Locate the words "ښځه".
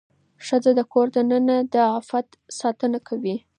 0.45-0.71